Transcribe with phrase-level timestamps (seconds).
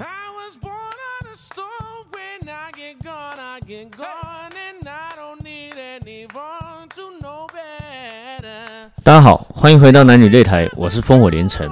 [0.00, 5.14] i was born on a stone when i get gone i get gone and i
[5.14, 8.90] don't need anyone to know better。
[9.04, 11.70] 大家好，欢迎回到男女擂台，我是烽火连城。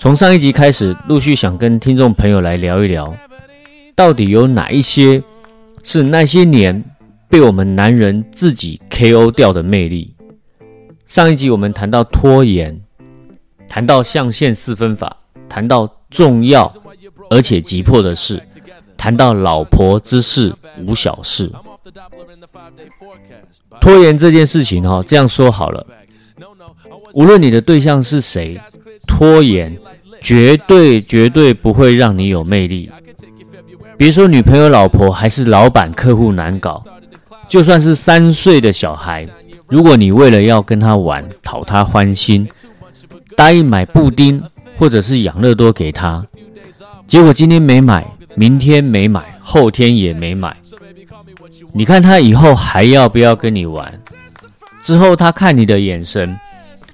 [0.00, 3.14] 从上一集开始，陆续想跟听众朋友来聊一聊，
[3.94, 5.22] 到底有哪一些
[5.84, 6.82] 是那些年
[7.28, 10.16] 被我们男人自己 KO 掉的魅力。
[11.06, 12.80] 上一集我们谈到拖延，
[13.68, 15.16] 谈到象限四分法，
[15.48, 16.72] 谈到重要。
[17.30, 18.42] 而且急迫的事，
[18.96, 20.52] 谈到老婆之事
[20.84, 21.50] 无小事。
[23.80, 25.86] 拖延这件事情哈、这样说好了，
[27.14, 28.60] 无论你的对象是谁，
[29.06, 29.78] 拖延
[30.20, 32.90] 绝对绝对不会让你有魅力。
[33.96, 36.82] 别说女朋友、老婆，还是老板、客户难搞，
[37.48, 39.28] 就算是三岁的小孩，
[39.68, 42.48] 如果你为了要跟他玩，讨他欢心，
[43.36, 44.42] 答应买布丁
[44.78, 46.24] 或者是养乐多给他，
[47.10, 50.56] 结果今天没买，明天没买，后天也没买，
[51.72, 54.00] 你看他以后还要不要跟你玩？
[54.80, 56.38] 之后他看你的眼神，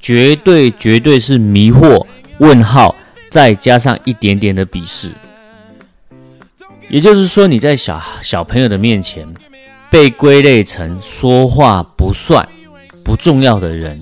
[0.00, 2.06] 绝对绝对是迷惑、
[2.38, 2.94] 问号，
[3.28, 5.10] 再加上一点点的鄙视。
[6.88, 9.26] 也就是说，你在小小朋友的面前
[9.90, 12.48] 被归类成说话不算、
[13.04, 14.00] 不重要的人，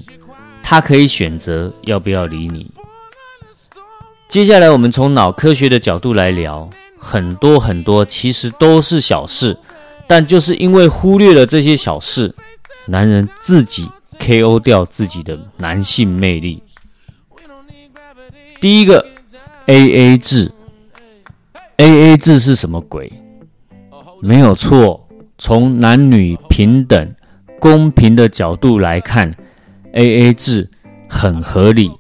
[0.63, 2.71] 他可以选择要不要理你。
[4.33, 9.59] 接下来，我们从脑科学的角度来聊，很多很多其实都是小事，
[10.07, 12.35] 但就是因为忽略了这些小事，
[12.87, 13.87] 男人自己
[14.19, 16.63] KO 掉自己的男性魅力。
[18.59, 19.07] 第一个
[19.67, 20.51] AA 制
[21.77, 23.13] ，AA 制是什么鬼？
[24.23, 27.15] 没有错，从男女平等、
[27.61, 29.31] 公平的角度来看
[29.93, 30.71] ，AA 制
[31.07, 31.93] 很合理。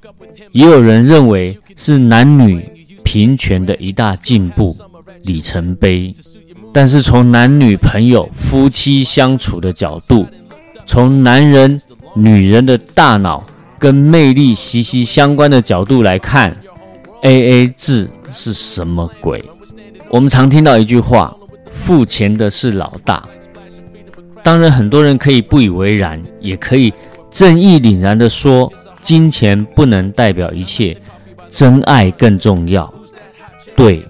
[0.53, 2.64] 也有人认为是男女
[3.02, 4.72] 平权的一大进步
[5.25, 6.12] 里程碑。
[6.72, 10.25] 但是从男女朋友、夫妻相处的角度，
[10.87, 11.81] 从男人、
[12.15, 13.43] 女人的大脑
[13.81, 16.56] 跟魅力息息相关的角度来看
[17.22, 19.43] ，AA 制是什么鬼？
[20.09, 21.37] 我们常听到一句话
[21.69, 23.28] ：“付钱的是老大。”
[24.44, 26.94] 当然，很多人可以不以为然，也可以
[27.28, 28.72] 正义凛然地说
[29.03, 30.97] ：“金钱不能代表一切，
[31.52, 32.92] 真爱更重要。”
[33.76, 34.04] 对，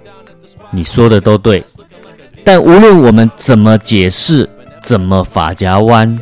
[0.70, 1.62] 你说的都对。
[2.44, 4.48] 但无论我们怎么解释，
[4.82, 6.18] 怎么发夹弯，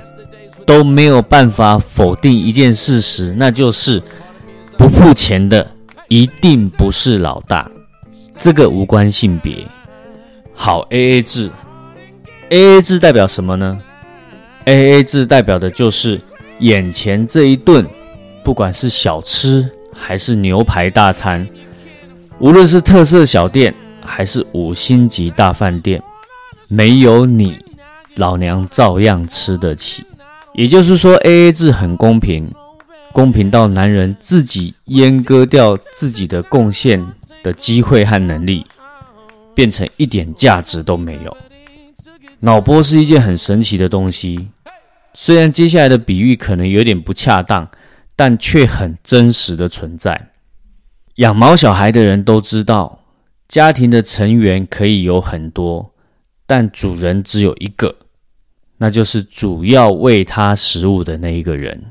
[0.67, 4.03] 都没有办法否定一件事实，那就是
[4.77, 5.71] 不付钱的
[6.09, 7.71] 一定不是老大。
[8.37, 9.67] 这个无关性别。
[10.55, 11.51] 好，A A 制
[12.51, 13.79] ，A A 制代表什么呢
[14.67, 16.21] ？A A 制代表的就是
[16.59, 17.87] 眼前这一顿，
[18.45, 19.71] 不管是小吃
[20.01, 21.47] 还是牛排大餐，
[22.39, 23.73] 无论是特色小店
[24.03, 26.03] 还是五星级大饭店，
[26.71, 27.59] 没有你，
[28.17, 30.05] 老娘照样吃得起。
[30.55, 32.51] 也就是说，A A 制很公平，
[33.13, 37.07] 公平到男人自己阉割掉自己的贡献
[37.43, 38.67] 的机会和能力，
[39.55, 41.37] 变成一点价值都没有。
[42.41, 44.49] 脑波是一件很神奇的东西，
[45.13, 47.69] 虽然接下来的比喻可能有点不恰当，
[48.21, 50.33] 但却很真实的存在。
[51.15, 53.03] 养毛小孩的人都知道，
[53.49, 55.95] 家庭的成员可以有很多，
[56.47, 57.97] 但主人只有一个，
[58.77, 61.83] 那就是主要喂他食物的那一个人。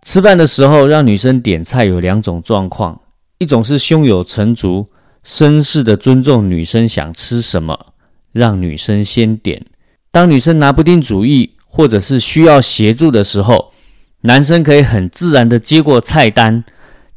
[0.00, 2.98] 吃饭的时候让女生点菜有两种状况，
[3.36, 4.88] 一种是胸有成竹、
[5.22, 7.92] 绅士的尊重女生想吃什么，
[8.32, 9.62] 让女生先点。
[10.10, 13.74] 当女生拿不定主意，或者是需要协助的时候，
[14.22, 16.64] 男生可以很自然的接过菜单，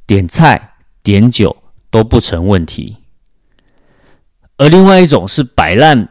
[0.06, 1.56] 点菜、点酒
[1.92, 2.98] 都不成问题。
[4.58, 6.10] 而另外一种是摆烂，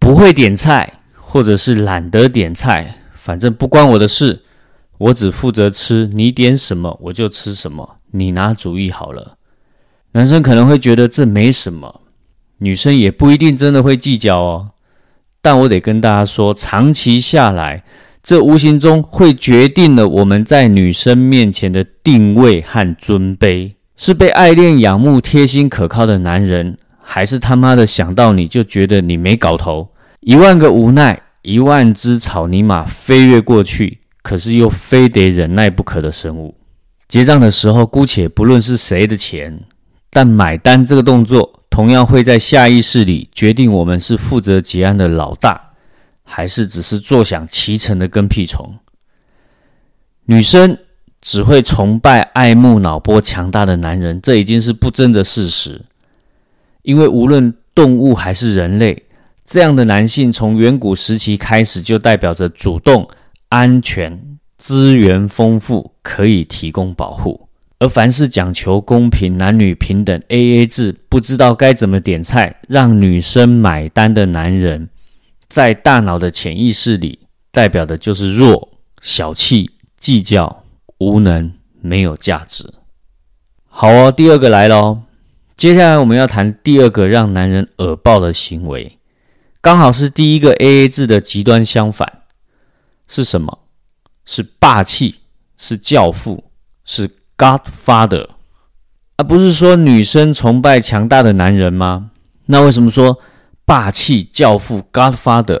[0.00, 4.42] 不会点菜，或者是懒得点菜，反正不关我的事，
[4.98, 9.36] 我只负责吃，你点什么我就吃什么，你拿主意好了。
[10.12, 12.00] 男生可能会觉得这没什么，
[12.58, 14.70] 女生也不一定真的会计较哦。
[15.42, 17.84] 但我得跟大家说，长期下来，
[18.26, 29.90] 这无形中会决定了我们在女生面前的定位和尊卑，是被爱恋、仰慕、贴心、可靠的男人，还是他妈的想到你就觉得你没搞头，
[30.22, 36.56] 一万个无奈，一万只草泥马飞跃过去，可是又非得忍耐不可的生物。
[37.06, 39.56] 结账的时候，姑且不论是谁的钱，
[40.10, 45.65] 但买单这个动作，同样会在下意识里决定我们是负责结案的老大，
[46.26, 48.78] 还是只是坐享其成的跟屁虫。
[50.26, 50.76] 女生
[51.22, 55.80] 只会崇拜、爱慕脑波强大的男人，这已经是不争的事实。
[56.82, 59.04] 因为无论动物还是人类，
[59.44, 63.08] 这样的男性从远古时期开始就代表着主动、
[63.48, 67.48] 安全、资源丰富，可以提供保护。
[67.78, 74.88] 而凡是讲求公平、男女平等、A A 制，不知道该怎么点菜，让女生买单的男人，
[75.56, 77.18] 在大脑的潜意识里，
[77.50, 80.64] 代表的就是弱、小气、计较、
[80.98, 81.50] 无能、
[81.80, 82.74] 没有价值。
[83.64, 85.00] 好哦，第二个来喽。
[85.56, 88.98] 接下来我们要谈第二个让男人耳爆的行为，
[89.62, 92.24] 刚好是第一个 A A 制的极端相反，
[93.08, 93.60] 是什么？
[94.26, 95.14] 是霸气，
[95.56, 96.44] 是教父，
[96.84, 97.08] 是。
[97.38, 98.28] Godfather，
[99.16, 102.10] 而不是说女生崇拜强大的男人吗？
[102.44, 103.18] 那为什么说
[103.66, 105.60] 霸气教父 Godfather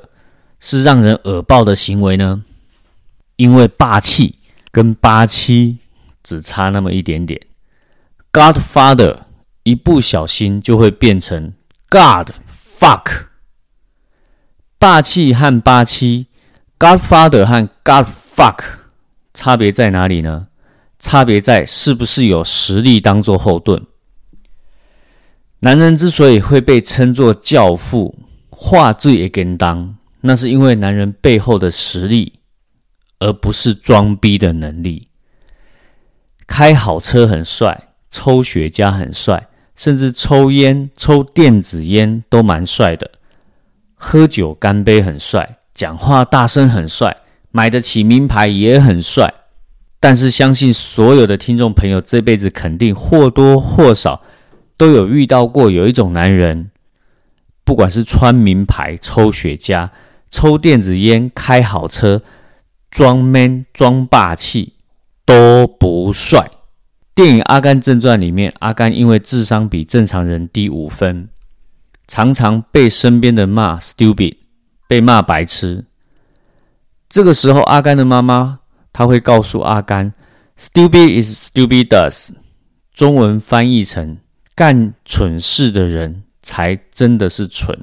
[0.60, 2.44] 是让人耳爆的行为呢？
[3.36, 4.36] 因为霸气
[4.70, 5.76] 跟八七
[6.22, 7.38] 只差那么一点点
[8.32, 9.18] ，Godfather
[9.64, 11.52] 一不小心就会变成
[11.90, 12.30] God
[12.78, 13.26] fuck。
[14.78, 16.28] 霸气和八七
[16.78, 18.60] ，Godfather 和 God fuck
[19.34, 20.46] 差别在哪里呢？
[20.98, 23.84] 差别在是不是有实力当做后盾。
[25.60, 28.14] 男人之所以会被称作教父，
[28.50, 32.34] 话最也跟当，那是因为男人背后的实力，
[33.18, 35.08] 而不是装逼的能力。
[36.46, 43.10] 开好车很帅，抽雪茄很帅，甚至抽烟、抽电子烟都蛮帅的。
[43.94, 47.16] 喝酒干杯很帅，讲话大声很帅，
[47.50, 49.32] 买得起名牌也很帅。
[49.98, 54.20] 但是，相信所有的听众朋友这辈子肯定或多或少
[54.76, 56.70] 都有遇到过有一种男人，
[57.64, 59.90] 不管是穿名牌、抽雪茄、
[60.30, 62.22] 抽电子烟、开好车、
[62.90, 64.74] 装 man、装霸气
[65.24, 66.50] 都不帅。
[67.14, 71.28] 电影《阿甘正传》里面，阿甘因为智商比正常人低五分，
[72.06, 74.36] 常常被身边的骂 stupid，
[74.86, 75.84] 被骂白痴。
[77.08, 78.60] 这个时候，阿甘的妈妈。
[78.98, 80.14] 他会告诉阿甘
[80.58, 82.30] ，“Stupid is stupid does”，
[82.94, 84.16] 中文翻译成
[84.56, 87.78] “干蠢事的人才真的是蠢”。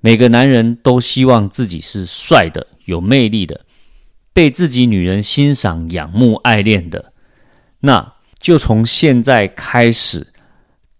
[0.00, 3.64] 每个男人都希望自己是帅的、有魅力的，
[4.32, 7.12] 被自己女人欣赏、仰慕、爱恋的。
[7.80, 10.26] 那就从现在开始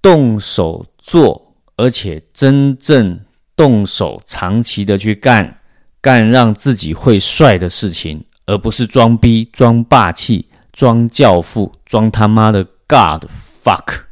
[0.01, 3.19] 动手做，而且真正
[3.57, 5.59] 动手、长期的去干，
[6.01, 8.25] 干让自己会帅的事情。
[8.47, 13.25] 而不是装逼、装霸气、装教父、装他妈的 God
[13.65, 14.04] fuck。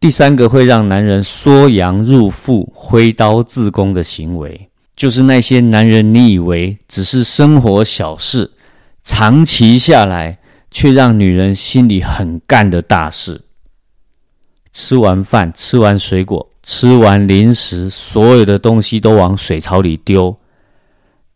[0.00, 8.52] 第三个会让男人缩阳入腹、挥刀自宫的行为，就是那些男人你以为只是生活小事，
[9.02, 10.38] 长期下来
[10.70, 13.42] 却让女人心里很干的大事。
[14.72, 20.36] 吃完饭、吃完水果、吃完零食，所有的东西都往水槽里丢。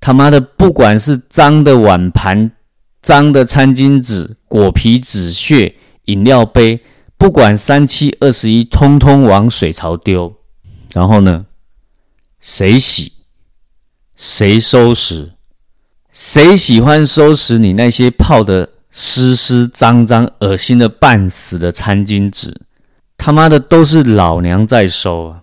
[0.01, 2.53] 他妈的，不管是脏的碗盘、
[3.01, 5.75] 脏的餐巾纸、果皮、纸屑、
[6.05, 6.81] 饮料杯，
[7.23, 10.35] 不管三七二十一，通通往水槽丢。
[10.93, 11.47] 然后呢，
[12.41, 13.13] 谁洗？
[14.17, 15.31] 谁收拾？
[16.11, 22.63] 谁喜欢收拾你那些泡的湿湿脏脏、恶心的半死的餐巾纸？
[23.17, 25.43] 他妈的，都是老娘在收啊！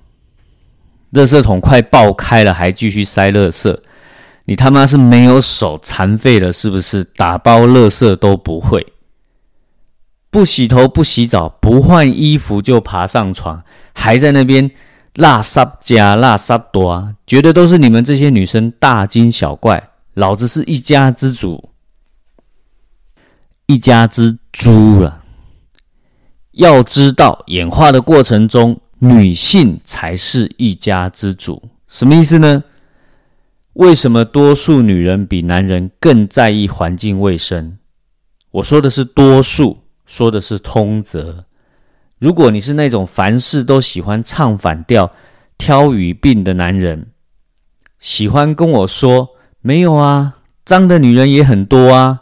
[1.13, 3.79] 垃圾桶快爆开了，还继续塞垃圾。
[4.43, 7.05] 你他妈是没有手残废了是不是？
[7.05, 8.85] 打包垃圾都不会，
[10.31, 14.69] 不洗头不洗澡不换衣服就爬上床，还在那边
[15.15, 19.89] 拉撒加拉撒多，觉得都是你们这些女生大惊小怪。
[20.13, 21.69] 老子是一家之主，
[23.67, 25.23] 一家之猪了。
[26.51, 31.69] 要知道，演化的过程中，女性才是一家之主。
[31.87, 32.63] 什么意思呢？
[33.73, 37.77] 为什么多数女人比男人更在意环境卫生？
[38.51, 39.78] 我说的是多数，
[40.09, 41.45] 说的是通则。
[42.17, 45.11] 如果你是那种凡事都喜欢唱反调、
[45.55, 47.11] 挑语病的男人，
[47.99, 49.29] 喜欢跟我说
[49.61, 52.21] 没有啊，脏的女人也很多啊，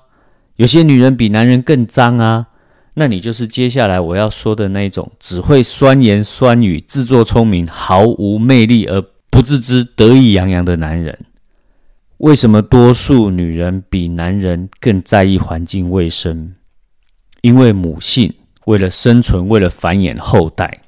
[0.58, 2.48] 有些女人比男人更脏啊，
[2.96, 11.18] 那你就是接下来我要说的那种只会酸言酸语、自作聪明、毫无魅力而不自知、得意洋洋的男人。
[12.18, 16.54] 为什么多数女人比男人更在意环境卫生？
[17.42, 18.34] 因为母性
[18.66, 20.82] 为了生存，为了繁衍后代。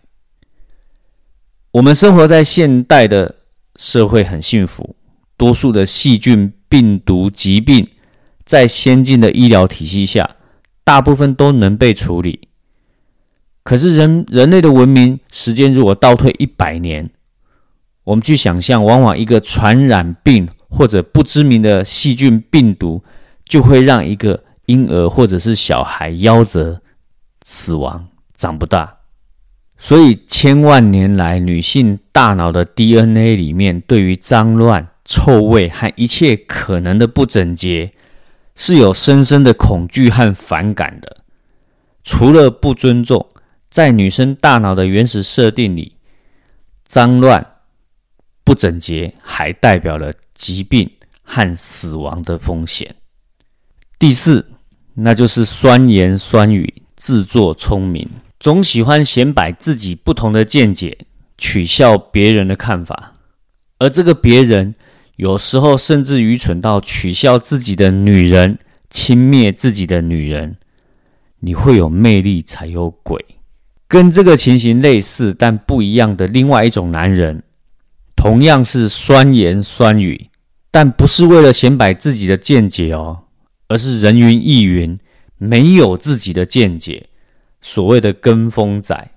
[1.71, 3.35] 我们生活在现代的
[3.75, 4.95] 社会很幸福，
[5.37, 7.87] 多数的细菌、病毒、疾病，
[8.43, 10.35] 在先进的医疗体系下，
[10.83, 12.47] 大部分都能被处理。
[13.63, 17.11] 可是人人类的文明时间如果倒退一百年，
[18.03, 23.03] 我们去想象，往往一个传染病或者不知名的细菌病毒，
[23.45, 26.79] 就会让一个婴儿或者是小孩夭折、
[27.43, 28.97] 死亡、长不大。
[29.79, 37.93] 所以千万年来，女性大脑的 DNA 里面，对于脏乱、臭味和一切可能的不整洁，
[38.55, 41.17] 是有深深的恐惧和反感的。
[42.03, 43.27] 除了不尊重，
[43.71, 45.95] 在女生大脑的原始设定里，
[46.83, 47.55] 脏乱、
[48.43, 50.91] 不整洁还代表了疾病
[51.23, 52.95] 和死亡的风险。
[53.97, 54.45] 第四，
[55.01, 58.07] 那就是酸言酸语，自作聪明。
[58.39, 60.97] 总喜欢显摆自己不同的见解，
[61.37, 63.13] 取笑别人的看法，
[63.79, 64.75] 而这个别人
[65.17, 68.57] 有时候甚至愚蠢到取笑自己的女人，
[68.89, 70.57] 轻蔑自己的女人。
[71.41, 73.23] 你会有魅力才有鬼，
[73.87, 77.43] 跟这个情形类似但不一样的另外一种男人，
[78.15, 80.29] 同样是酸言酸语，
[80.71, 83.17] 但不是为了显摆自己的见解哦，
[83.69, 84.99] 而是人云亦云，
[85.37, 87.07] 没有自己的见解。
[87.61, 89.11] 所谓的跟风仔，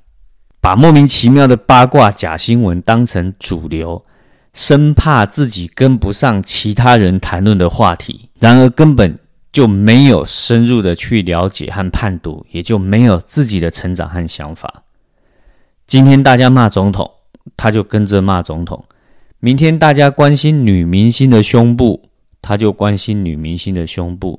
[0.60, 4.04] 把莫名其妙的八卦假新闻当成主流，
[4.52, 8.28] 生怕自己跟不上其他人谈论的话题。
[8.38, 9.18] 然而根本
[9.52, 14.82] 就没有深入的去了解和判读，也就没有自己的成长和想法。
[15.86, 17.10] 今天大家骂总统，
[17.56, 18.84] 他就跟着骂总统；
[19.40, 22.08] 明天大家关心女明星的胸部，
[22.42, 24.38] 他就关心女明星的胸部；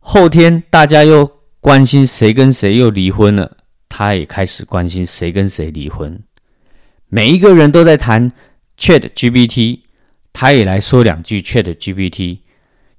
[0.00, 1.30] 后天大家又。
[1.64, 3.56] 关心谁跟谁又离婚了，
[3.88, 6.22] 他也开始关心谁跟谁离婚。
[7.08, 8.30] 每一个人都在谈
[8.78, 9.80] Chat GPT，
[10.30, 12.40] 他也来说两句 Chat GPT，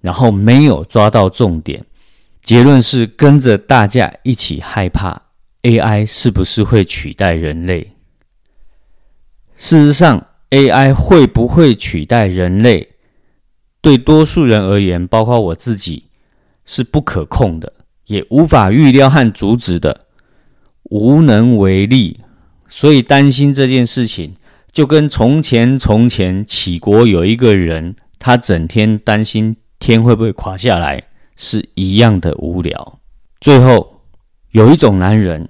[0.02, 1.86] 然后没有抓到重点。
[2.42, 5.22] 结论是跟着大家一起害怕
[5.62, 7.92] AI 是不是会取代人类？
[9.56, 12.95] 事实上，AI 会不会取代人类，
[13.86, 16.06] 对多数人而言，包括我自己，
[16.66, 17.72] 是不可控的。
[18.08, 20.08] 也无法预料和阻止的，
[20.86, 22.22] 无能为力，
[22.68, 24.34] 所以担心这件事情，
[24.72, 31.04] 就跟从前从前杞国有一个人，他整天担心天会不会垮下来，
[31.36, 33.00] 是一样的无聊。
[33.40, 34.02] 最后
[34.50, 35.48] 有一种男人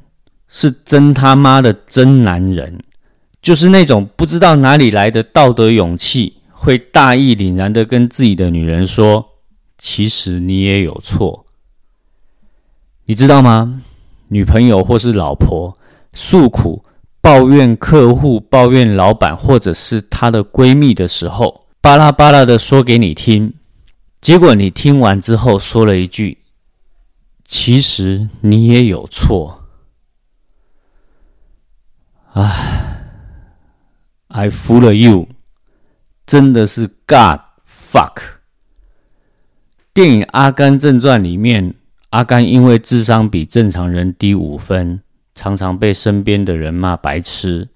[0.49, 2.83] 是真他妈的真男人，
[3.41, 6.34] 就是那种不知道哪里来的道德勇气，
[6.65, 9.23] 会大义凛然的跟自己的女人说
[9.77, 11.45] ：“其实你也有错。”
[13.05, 13.83] 你知道吗？
[14.29, 15.77] 女朋友或是老婆
[16.13, 16.83] 诉苦、
[17.21, 23.53] 抱怨客户、抱怨老板，或者是她的闺蜜的时候，巴拉巴拉的说给你听，
[24.19, 26.39] 结果你听完之后说了一句
[27.45, 29.61] ：“其实你也有错。”
[32.33, 33.03] 唉
[34.29, 35.27] ，I fool you，
[36.25, 38.21] 真的是 God fuck。
[39.93, 41.75] 电影《阿甘正传》里面。
[42.11, 45.01] 阿甘因为智商比正常人低五分，
[45.33, 47.67] 常常被身边的人骂白痴。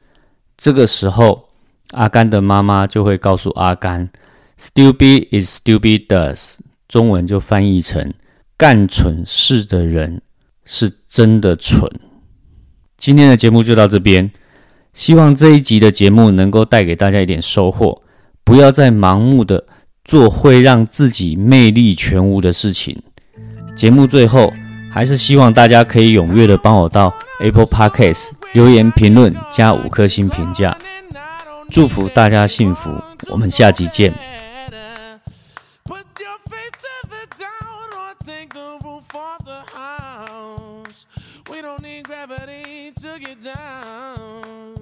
[0.55, 1.49] 这个时候，
[1.91, 4.09] 阿甘的妈妈就会告诉阿甘
[4.57, 6.53] ：“Stupid is stupid does。”
[6.87, 8.13] 中文就翻译成
[8.55, 10.21] “干蠢事的人
[10.63, 11.91] 是真的蠢。”
[12.95, 14.31] 今天的节目就到这边，
[14.93, 18.03] 希望这一集的节目能够带给大家一点收获。
[18.49, 19.63] 不要再盲目的
[20.03, 22.99] 做会让自己魅力全无的事情。
[23.75, 24.51] 节目最后，
[24.91, 30.75] 还是希望大家可以踊跃的帮我到 Apple Podcast 留言评论加五颗星评价，
[31.69, 32.89] 祝福大家幸福，
[33.29, 34.11] 我们下集见。
[41.51, 44.78] We don't need gravity to get down.